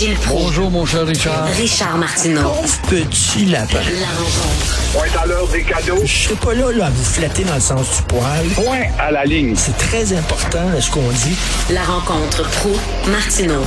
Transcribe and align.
Gilles 0.00 0.16
Proulx. 0.16 0.46
Bonjour, 0.46 0.70
mon 0.70 0.86
cher 0.86 1.06
Richard. 1.06 1.44
Richard 1.58 1.98
Martineau. 1.98 2.56
petit 2.88 3.44
lapin. 3.44 3.84
La 4.00 4.08
rencontre. 4.16 4.96
Point 4.96 5.20
à 5.20 5.26
l'heure 5.26 5.46
des 5.52 5.62
cadeaux. 5.62 6.00
Je 6.00 6.16
suis 6.24 6.34
pas 6.36 6.54
là, 6.54 6.72
là 6.72 6.86
à 6.86 6.88
vous 6.88 7.04
flatter 7.04 7.44
dans 7.44 7.52
le 7.52 7.60
sens 7.60 8.00
du 8.00 8.08
poil. 8.08 8.48
Point 8.56 8.88
à 8.98 9.10
la 9.10 9.26
ligne. 9.26 9.54
C'est 9.54 9.76
très 9.76 10.16
important 10.16 10.64
ce 10.80 10.90
qu'on 10.90 11.04
dit. 11.04 11.36
La 11.68 11.84
rencontre 11.84 12.48
pro 12.48 12.72
martineau 13.12 13.60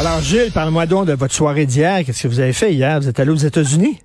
Alors, 0.00 0.22
Gilles, 0.22 0.52
parle-moi 0.54 0.86
donc 0.86 1.04
de 1.04 1.12
votre 1.12 1.34
soirée 1.34 1.66
d'hier. 1.66 2.00
Qu'est-ce 2.06 2.22
que 2.22 2.28
vous 2.28 2.40
avez 2.40 2.54
fait 2.54 2.72
hier? 2.72 2.98
Vous 2.98 3.08
êtes 3.10 3.20
allé 3.20 3.30
aux 3.30 3.44
États-Unis? 3.44 4.00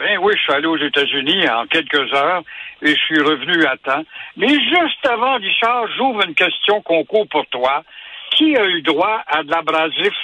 Ben 0.00 0.18
oui, 0.22 0.34
je 0.36 0.42
suis 0.42 0.52
allé 0.52 0.66
aux 0.66 0.76
États-Unis 0.76 1.48
en 1.48 1.66
quelques 1.68 2.12
heures 2.12 2.42
et 2.82 2.90
je 2.90 3.00
suis 3.06 3.20
revenu 3.20 3.64
à 3.64 3.76
temps. 3.76 4.02
Mais 4.36 4.48
juste 4.48 5.06
avant, 5.08 5.36
Richard, 5.36 5.84
j'ouvre 5.96 6.26
une 6.26 6.34
question 6.34 6.82
concours 6.82 7.28
pour 7.30 7.46
toi. 7.46 7.84
Qui 8.36 8.56
a 8.56 8.64
eu 8.66 8.82
droit 8.82 9.22
à 9.26 9.42
de 9.42 9.50
l'abrasif 9.50 10.14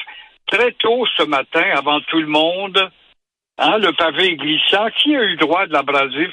très 0.46 0.72
tôt 0.72 1.04
ce 1.16 1.24
matin, 1.24 1.64
avant 1.74 2.00
tout 2.08 2.20
le 2.20 2.26
monde? 2.26 2.78
Hein, 3.58 3.78
le 3.78 3.92
pavé 3.92 4.36
glissant. 4.36 4.86
Qui 5.02 5.16
a 5.16 5.22
eu 5.22 5.36
droit 5.36 5.62
à 5.62 5.66
de 5.66 5.72
l'abrasif? 5.72 6.30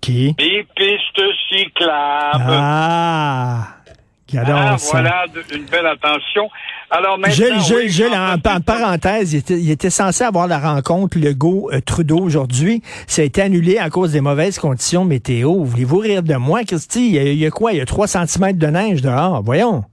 Qui? 0.00 0.34
Les 0.38 0.66
pistes 0.74 1.22
cyclables. 1.50 2.44
Ah! 2.50 3.78
Ah, 4.36 4.76
ça. 4.76 4.90
voilà 4.92 5.24
une 5.54 5.64
belle 5.64 5.86
attention. 5.86 6.50
Alors 6.90 7.18
maintenant, 7.18 7.34
Gilles, 7.34 7.60
Gilles, 7.60 7.76
oui, 7.76 7.88
Gilles, 7.88 8.10
j'en 8.12 8.56
en, 8.56 8.60
parenthèse, 8.60 9.32
il 9.32 9.38
était, 9.38 9.58
il 9.58 9.70
était 9.70 9.90
censé 9.90 10.24
avoir 10.24 10.46
la 10.46 10.58
rencontre 10.58 11.18
Legault-Trudeau 11.18 12.18
aujourd'hui. 12.18 12.82
Ça 13.06 13.22
a 13.22 13.24
été 13.24 13.40
annulé 13.40 13.78
à 13.78 13.88
cause 13.90 14.12
des 14.12 14.20
mauvaises 14.20 14.58
conditions 14.58 15.04
météo. 15.04 15.64
Voulez-vous 15.64 15.98
rire 15.98 16.22
de 16.22 16.34
moi, 16.34 16.64
Christy? 16.64 17.08
Il 17.08 17.14
y 17.14 17.18
a, 17.18 17.22
il 17.22 17.38
y 17.38 17.46
a 17.46 17.50
quoi? 17.50 17.72
Il 17.72 17.78
y 17.78 17.80
a 17.80 17.86
3 17.86 18.06
cm 18.06 18.52
de 18.52 18.66
neige 18.66 19.02
dehors. 19.02 19.42
Voyons. 19.42 19.84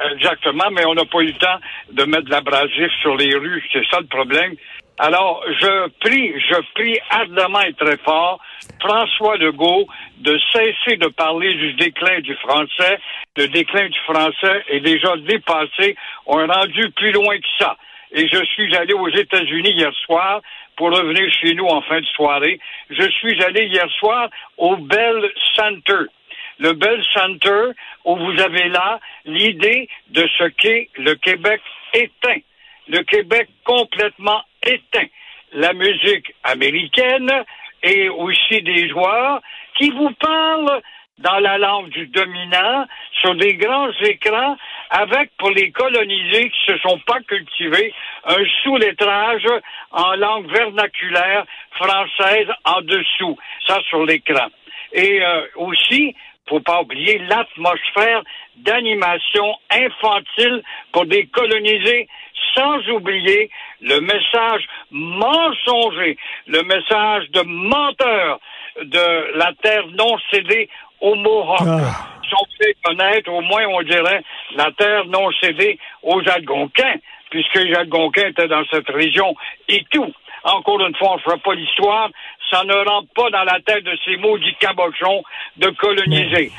Exactement, 0.00 0.70
mais 0.70 0.84
on 0.86 0.94
n'a 0.94 1.04
pas 1.04 1.20
eu 1.20 1.26
le 1.26 1.32
temps 1.34 1.58
de 1.90 2.04
mettre 2.04 2.24
de 2.24 2.30
l'abrasif 2.30 2.90
sur 3.00 3.16
les 3.16 3.34
rues. 3.34 3.64
C'est 3.72 3.84
ça 3.90 4.00
le 4.00 4.06
problème. 4.06 4.54
Alors, 5.00 5.44
je 5.48 5.88
prie, 6.00 6.34
je 6.40 6.56
prie 6.74 6.98
ardemment 7.10 7.60
et 7.60 7.72
très 7.74 7.96
fort 7.98 8.40
François 8.80 9.36
Legault 9.36 9.86
de 10.18 10.38
cesser 10.52 10.96
de 10.96 11.06
parler 11.08 11.54
du 11.54 11.74
déclin 11.74 12.20
du 12.20 12.34
français. 12.36 12.98
Le 13.36 13.46
déclin 13.48 13.88
du 13.88 13.98
français 14.00 14.64
est 14.68 14.80
déjà 14.80 15.16
dépassé. 15.18 15.96
On 16.26 16.40
est 16.40 16.52
rendu 16.52 16.90
plus 16.90 17.12
loin 17.12 17.36
que 17.36 17.46
ça. 17.58 17.76
Et 18.12 18.26
je 18.26 18.44
suis 18.44 18.74
allé 18.76 18.94
aux 18.94 19.08
États-Unis 19.08 19.70
hier 19.70 19.92
soir 20.04 20.40
pour 20.76 20.90
revenir 20.90 21.30
chez 21.32 21.54
nous 21.54 21.66
en 21.66 21.82
fin 21.82 22.00
de 22.00 22.06
soirée. 22.06 22.58
Je 22.90 23.08
suis 23.10 23.42
allé 23.44 23.66
hier 23.66 23.88
soir 23.98 24.28
au 24.56 24.76
Bell 24.76 25.30
Center 25.54 26.06
le 26.58 26.72
Bell 26.72 27.02
Center, 27.14 27.72
où 28.04 28.16
vous 28.16 28.40
avez 28.40 28.68
là 28.68 29.00
l'idée 29.24 29.88
de 30.10 30.28
ce 30.38 30.44
qu'est 30.48 30.88
le 30.96 31.14
Québec 31.14 31.60
éteint. 31.94 32.40
Le 32.88 33.02
Québec 33.02 33.48
complètement 33.64 34.42
éteint. 34.62 35.06
La 35.52 35.72
musique 35.72 36.34
américaine 36.44 37.30
et 37.82 38.08
aussi 38.08 38.62
des 38.62 38.88
joueurs 38.88 39.40
qui 39.76 39.90
vous 39.90 40.10
parlent 40.20 40.82
dans 41.18 41.38
la 41.38 41.58
langue 41.58 41.88
du 41.90 42.06
dominant 42.06 42.86
sur 43.20 43.34
des 43.34 43.54
grands 43.54 43.90
écrans 44.02 44.56
avec, 44.90 45.30
pour 45.38 45.50
les 45.50 45.70
colonisés 45.70 46.50
qui 46.50 46.72
se 46.72 46.78
sont 46.78 46.98
pas 47.06 47.20
cultivés, 47.20 47.92
un 48.24 48.44
sous-lettrage 48.62 49.46
en 49.90 50.14
langue 50.14 50.50
vernaculaire 50.50 51.44
française 51.72 52.48
en 52.64 52.80
dessous. 52.82 53.36
Ça 53.66 53.80
sur 53.88 54.04
l'écran. 54.04 54.46
Et 54.92 55.20
euh, 55.22 55.42
aussi, 55.56 56.14
faut 56.48 56.60
pas 56.60 56.80
oublier 56.82 57.18
l'atmosphère 57.18 58.22
d'animation 58.56 59.54
infantile 59.70 60.62
pour 60.92 61.06
des 61.06 61.26
colonisés, 61.26 62.08
sans 62.54 62.88
oublier 62.88 63.50
le 63.80 64.00
message 64.00 64.66
mensonger, 64.90 66.16
le 66.46 66.62
message 66.62 67.30
de 67.30 67.42
menteur 67.42 68.40
de 68.82 69.36
la 69.36 69.52
terre 69.62 69.86
non 69.88 70.16
cédée 70.32 70.68
aux 71.00 71.14
Mohawks. 71.14 71.60
Ah. 71.66 72.18
Si 72.24 72.34
on 72.34 72.62
fait 72.62 72.76
connaître, 72.84 73.30
au 73.30 73.40
moins 73.40 73.66
on 73.66 73.82
dirait 73.82 74.22
la 74.56 74.70
terre 74.72 75.04
non 75.06 75.30
cédée 75.40 75.78
aux 76.02 76.20
Algonquins, 76.28 76.96
puisque 77.30 77.54
les 77.56 77.74
Algonquins 77.74 78.28
étaient 78.28 78.48
dans 78.48 78.64
cette 78.70 78.88
région 78.88 79.34
et 79.68 79.84
tout. 79.90 80.12
Encore 80.48 80.80
une 80.80 80.94
fois, 80.96 81.12
on 81.12 81.16
ne 81.16 81.20
fera 81.20 81.36
pas 81.38 81.54
l'histoire. 81.54 82.10
Ça 82.50 82.64
ne 82.64 82.74
rentre 82.74 83.12
pas 83.14 83.28
dans 83.30 83.44
la 83.44 83.60
tête 83.60 83.84
de 83.84 83.96
ces 84.04 84.16
maudits 84.16 84.56
cabochons 84.58 85.22
de 85.56 85.68
coloniser. 85.70 86.50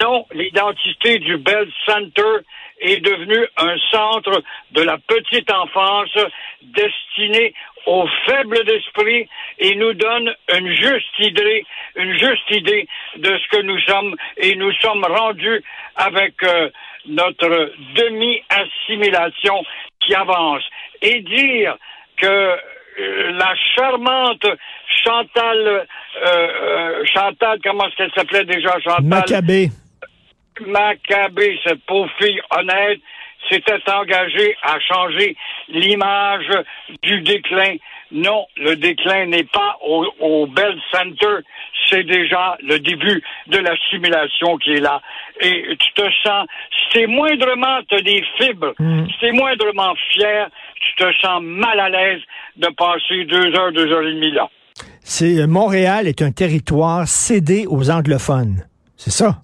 Donc, 0.00 0.26
l'identité 0.34 1.18
du 1.18 1.38
Bell 1.38 1.68
Center 1.86 2.44
est 2.80 3.00
devenue 3.00 3.46
un 3.56 3.76
centre 3.90 4.42
de 4.72 4.82
la 4.82 4.98
petite 4.98 5.50
enfance 5.50 6.16
destiné 6.62 7.54
aux 7.86 8.06
faibles 8.26 8.64
d'esprit 8.64 9.26
et 9.58 9.74
nous 9.76 9.94
donne 9.94 10.34
une 10.54 10.70
juste 10.74 11.18
idée, 11.18 11.64
une 11.96 12.16
juste 12.18 12.50
idée 12.50 12.86
de 13.16 13.38
ce 13.38 13.56
que 13.56 13.62
nous 13.62 13.80
sommes 13.80 14.14
et 14.36 14.54
nous 14.56 14.72
sommes 14.74 15.04
rendus 15.04 15.64
avec 15.96 16.34
euh, 16.42 16.68
notre 17.06 17.72
demi-assimilation 17.94 19.64
qui 20.00 20.14
avance. 20.14 20.62
Et 21.00 21.22
dire 21.22 21.76
que 22.18 22.58
la 22.98 23.54
charmante 23.76 24.46
Chantal, 25.04 25.66
euh, 25.66 25.84
euh, 26.26 27.04
Chantal, 27.14 27.58
comment 27.62 27.86
est-ce 27.86 27.96
qu'elle 27.96 28.12
s'appelait 28.14 28.44
déjà, 28.44 28.78
Chantal? 28.80 29.04
Maccabée. 29.04 29.68
Maccabée, 30.66 31.58
cette 31.64 31.84
pauvre 31.86 32.10
fille 32.20 32.40
honnête, 32.50 33.00
s'était 33.48 33.90
engagée 33.90 34.56
à 34.62 34.78
changer 34.80 35.36
l'image 35.68 36.50
du 37.02 37.20
déclin. 37.20 37.76
Non, 38.10 38.46
le 38.56 38.74
déclin 38.74 39.26
n'est 39.26 39.44
pas 39.44 39.76
au, 39.82 40.06
au 40.20 40.46
Bell 40.46 40.76
Center, 40.90 41.44
c'est 41.88 42.04
déjà 42.04 42.56
le 42.62 42.80
début 42.80 43.22
de 43.46 43.58
l'assimilation 43.58 44.56
qui 44.58 44.72
est 44.72 44.80
là. 44.80 45.00
Et 45.40 45.76
tu 45.78 45.92
te 45.92 46.10
sens, 46.24 46.46
t'es 46.92 47.06
moindrement, 47.06 47.80
t'as 47.88 48.00
des 48.00 48.24
fibres, 48.40 48.74
si 48.78 49.18
t'es 49.20 49.32
moindrement 49.32 49.94
fier, 50.12 50.48
tu 50.48 50.67
te 50.98 51.12
sens 51.20 51.42
mal 51.42 51.78
à 51.80 51.88
l'aise 51.88 52.20
de 52.56 52.68
passer 52.76 53.24
deux 53.24 53.54
heures, 53.54 53.72
deux 53.72 53.90
heures 53.92 54.06
et 54.06 54.14
demie 54.14 54.32
là. 54.32 54.48
C'est 55.02 55.46
Montréal 55.46 56.06
est 56.06 56.22
un 56.22 56.30
territoire 56.32 57.06
cédé 57.08 57.66
aux 57.68 57.90
anglophones. 57.90 58.64
C'est 58.96 59.10
ça? 59.10 59.38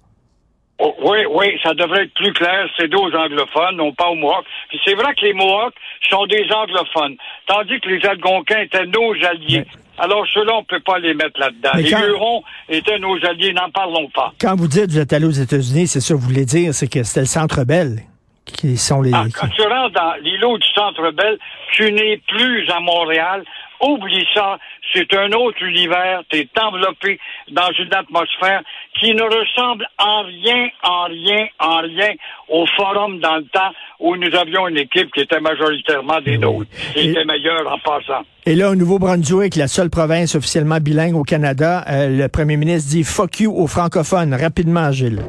Oh, 0.79 0.93
oui, 1.05 1.19
oui, 1.31 1.59
ça 1.63 1.73
devrait 1.75 2.05
être 2.05 2.15
plus 2.15 2.33
clair. 2.33 2.69
C'est 2.77 2.93
aux 2.95 3.11
anglophones, 3.15 3.77
non 3.77 3.93
pas 3.93 4.09
aux 4.09 4.17
Mohawks. 4.17 4.45
Puis 4.69 4.81
c'est 4.85 4.95
vrai 4.95 5.15
que 5.15 5.25
les 5.25 5.33
Mohawks 5.33 5.75
sont 6.11 6.27
des 6.27 6.45
anglophones, 6.53 7.17
tandis 7.47 7.81
que 7.81 7.89
les 7.89 8.05
Algonquins 8.07 8.61
étaient 8.61 8.87
nos 8.87 9.15
alliés. 9.25 9.65
Alors 9.99 10.27
ceux-là, 10.35 10.55
on 10.57 10.61
ne 10.61 10.67
peut 10.67 10.81
pas 10.85 10.99
les 10.99 11.15
mettre 11.15 11.39
là-dedans. 11.39 11.71
Les 11.77 11.89
quand- 11.91 12.01
Hurons 12.05 12.43
étaient 12.69 12.99
nos 12.99 13.17
alliés, 13.25 13.53
n'en 13.53 13.71
parlons 13.71 14.09
pas. 14.13 14.33
Quand 14.41 14.57
vous 14.57 14.67
dites 14.67 14.87
que 14.87 14.91
vous 14.91 14.99
êtes 14.99 15.13
allé 15.13 15.27
aux 15.27 15.31
États-Unis, 15.31 15.87
c'est 15.87 16.01
ça 16.01 16.15
que 16.15 16.19
vous 16.19 16.27
voulez 16.29 16.45
dire, 16.45 16.75
c'est 16.75 16.89
que 16.89 17.03
c'était 17.05 17.21
le 17.21 17.27
Centre 17.27 17.65
Bell 17.65 18.01
qui 18.45 18.77
sont 18.77 19.01
les... 19.03 19.13
Ah, 19.15 19.25
quand 19.33 19.49
tu 19.49 19.63
rentres 19.63 19.95
dans 19.95 20.15
l'îlot 20.23 20.59
du 20.59 20.67
Centre 20.75 21.11
Bell, 21.13 21.39
tu 21.73 21.91
n'es 21.93 22.21
plus 22.29 22.69
à 22.71 22.81
Montréal. 22.81 23.43
Oublie 23.81 24.27
ça, 24.33 24.59
c'est 24.93 25.13
un 25.15 25.31
autre 25.33 25.63
univers. 25.63 26.23
Tu 26.31 26.39
es 26.39 26.49
enveloppé 26.59 27.19
dans 27.51 27.71
une 27.79 27.93
atmosphère 27.93 28.63
qui 28.99 29.13
ne 29.15 29.23
ressemble 29.23 29.87
en 29.99 30.23
rien, 30.23 30.69
en 30.85 31.05
rien, 31.05 31.47
en 31.59 31.79
rien 31.83 32.13
au 32.49 32.65
forum 32.77 33.19
dans 33.21 33.37
le 33.37 33.45
temps 33.47 33.73
où 34.01 34.17
nous 34.17 34.35
avions 34.35 34.69
une 34.69 34.79
équipe 34.79 35.13
qui 35.13 35.21
était 35.21 35.41
majoritairement 35.41 36.21
des 36.21 36.39
nôtres. 36.39 36.71
Qui 36.95 37.01
Et- 37.01 37.11
était 37.11 37.25
meilleure 37.25 37.71
en 37.71 37.79
passant. 37.79 38.23
Et 38.47 38.55
là, 38.55 38.71
au 38.71 38.75
Nouveau-Brunswick, 38.75 39.57
la 39.57 39.69
seule 39.69 39.91
province 39.91 40.35
officiellement 40.35 40.79
bilingue 40.79 41.17
au 41.17 41.25
Canada, 41.25 41.85
euh, 41.91 42.09
le 42.09 42.29
premier 42.29 42.57
ministre 42.57 42.91
dit 42.91 43.03
fuck 43.05 43.41
you 43.41 43.53
aux 43.55 43.67
francophones. 43.67 44.33
Rapidement, 44.35 44.93
Gilles. 44.93 45.23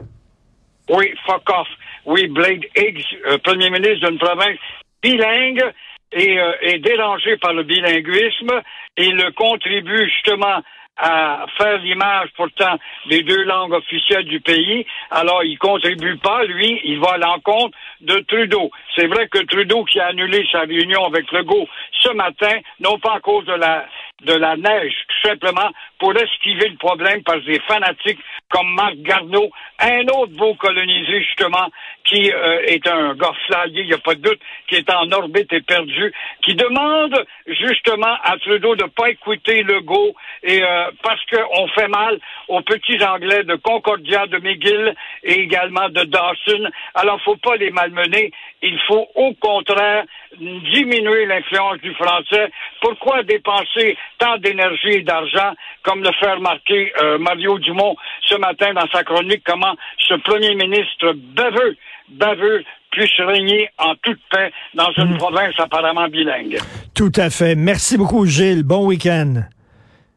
Oui, 0.89 1.07
fuck 1.25 1.41
off. 1.49 1.67
Oui, 2.05 2.27
Blade 2.27 2.65
Higgs, 2.75 3.03
euh, 3.27 3.37
premier 3.39 3.69
ministre 3.69 4.07
d'une 4.07 4.19
province 4.19 4.57
bilingue, 5.01 5.63
et 6.11 6.39
euh, 6.39 6.53
est 6.61 6.79
dérangé 6.79 7.37
par 7.37 7.53
le 7.53 7.63
bilinguisme 7.63 8.61
le 8.97 9.31
contribue 9.31 10.09
justement 10.09 10.61
à 10.97 11.45
faire 11.57 11.77
l'image 11.79 12.29
pourtant 12.37 12.77
des 13.09 13.21
deux 13.21 13.43
langues 13.43 13.73
officielles 13.73 14.25
du 14.25 14.39
pays. 14.39 14.85
Alors, 15.11 15.43
il 15.43 15.57
contribue 15.57 16.15
pas, 16.17 16.45
lui, 16.45 16.79
il 16.85 16.99
va 16.99 17.13
à 17.13 17.17
l'encontre 17.17 17.77
de 17.99 18.17
Trudeau. 18.19 18.71
C'est 18.95 19.07
vrai 19.07 19.27
que 19.27 19.39
Trudeau 19.39 19.83
qui 19.83 19.99
a 19.99 20.07
annulé 20.07 20.47
sa 20.51 20.61
réunion 20.61 21.03
avec 21.05 21.29
Legault 21.33 21.67
ce 22.01 22.09
matin, 22.13 22.59
non 22.79 22.97
pas 22.99 23.15
à 23.15 23.19
cause 23.19 23.45
de 23.45 23.53
la 23.53 23.85
de 24.23 24.33
la 24.33 24.55
neige, 24.55 24.95
simplement 25.21 25.69
pour 25.99 26.15
esquiver 26.15 26.69
le 26.69 26.77
problème 26.77 27.23
par 27.23 27.39
des 27.41 27.59
fanatiques 27.61 28.19
comme 28.49 28.73
Marc 28.73 28.95
Garneau, 28.97 29.49
un 29.79 30.03
autre 30.07 30.33
beau 30.37 30.53
colonisé 30.55 31.21
justement 31.23 31.69
qui 32.05 32.31
euh, 32.31 32.61
est 32.67 32.87
un 32.87 33.15
gars 33.15 33.31
il 33.67 33.85
n'y 33.85 33.93
a 33.93 33.97
pas 33.97 34.15
de 34.15 34.21
doute, 34.21 34.39
qui 34.67 34.75
est 34.75 34.89
en 34.89 35.11
orbite 35.11 35.51
et 35.51 35.61
perdu, 35.61 36.13
qui 36.43 36.55
demande 36.55 37.25
justement 37.47 38.15
à 38.23 38.37
Trudeau 38.37 38.75
de 38.75 38.83
ne 38.83 38.89
pas 38.89 39.09
écouter 39.09 39.63
Legault 39.63 40.15
et 40.43 40.61
euh, 40.61 40.91
parce 41.01 41.21
qu'on 41.25 41.67
fait 41.69 41.87
mal 41.87 42.19
aux 42.47 42.61
petits 42.61 43.03
Anglais 43.03 43.43
de 43.43 43.55
Concordia, 43.55 44.27
de 44.27 44.37
McGill 44.37 44.93
et 45.23 45.41
également 45.41 45.89
de 45.89 46.03
Dawson. 46.03 46.69
Alors, 46.93 47.21
faut 47.21 47.37
pas 47.37 47.55
les 47.57 47.71
malmener 47.71 48.31
Il 48.61 48.79
faut 48.87 49.07
au 49.15 49.33
contraire 49.33 50.03
diminuer 50.39 51.25
l'influence 51.25 51.79
du 51.79 51.93
français. 51.95 52.51
Pourquoi 52.81 53.23
dépenser 53.23 53.97
tant 54.17 54.37
d'énergie 54.37 54.97
et 54.97 55.01
d'argent, 55.01 55.53
comme 55.85 56.03
le 56.03 56.11
fait 56.19 56.31
remarquer 56.31 56.91
euh, 57.01 57.17
Mario 57.17 57.59
Dumont 57.59 57.95
ce 58.27 58.35
matin 58.35 58.73
dans 58.73 58.87
sa 58.91 59.03
chronique, 59.03 59.43
comment 59.45 59.75
ce 59.99 60.15
premier 60.15 60.55
ministre 60.55 61.13
baveux, 61.13 61.77
baveux, 62.09 62.63
puisse 62.91 63.19
régner 63.19 63.69
en 63.77 63.93
toute 64.01 64.19
paix 64.31 64.51
dans 64.73 64.91
une 64.97 65.17
province 65.17 65.53
apparemment 65.57 66.07
bilingue. 66.07 66.57
Tout 66.93 67.11
à 67.15 67.29
fait. 67.29 67.55
Merci 67.55 67.97
beaucoup, 67.97 68.25
Gilles. 68.25 68.63
Bon 68.63 68.85
week-end. 68.85 69.43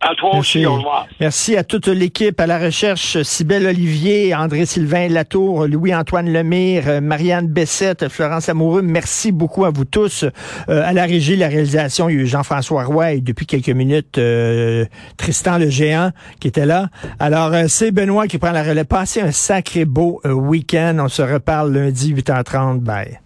À 0.01 0.15
toi 0.15 0.31
Merci. 0.35 0.59
aussi, 0.59 0.67
au 0.67 0.75
revoir. 0.77 1.09
Merci 1.19 1.57
à 1.57 1.65
toute 1.65 1.89
l'équipe, 1.89 2.41
à 2.41 2.47
la 2.47 2.59
recherche, 2.61 3.21
Cybelle 3.23 3.67
Olivier, 3.67 4.33
André-Sylvain 4.33 5.09
Latour, 5.09 5.67
Louis-Antoine 5.67 6.33
Lemire, 6.33 7.03
Marianne 7.03 7.49
Bessette, 7.49 8.09
Florence 8.09 8.49
Amoureux. 8.49 8.83
Merci 8.83 9.33
beaucoup 9.33 9.65
à 9.65 9.71
vous 9.71 9.85
tous. 9.85 10.25
Euh, 10.69 10.83
à 10.85 10.93
la 10.93 11.05
régie, 11.05 11.35
la 11.35 11.49
réalisation, 11.49 12.09
il 12.09 12.15
y 12.15 12.19
a 12.21 12.23
eu 12.23 12.27
Jean-François 12.27 12.85
Roy 12.85 13.15
et 13.15 13.21
depuis 13.21 13.47
quelques 13.47 13.71
minutes, 13.71 14.19
euh, 14.19 14.85
Tristan 15.17 15.59
le 15.59 15.69
géant 15.69 16.13
qui 16.39 16.47
était 16.47 16.67
là. 16.67 16.91
Alors, 17.19 17.53
euh, 17.53 17.65
c'est 17.67 17.91
Benoît 17.91 18.29
qui 18.29 18.39
prend 18.39 18.53
la 18.53 18.63
relève. 18.63 18.87
Passez 18.87 19.21
un 19.21 19.33
sacré 19.33 19.85
beau 19.85 20.21
euh, 20.25 20.33
week-end. 20.33 20.97
On 21.01 21.09
se 21.09 21.23
reparle 21.23 21.73
lundi 21.73 22.15
8h30. 22.15 22.79
Bye. 22.81 23.19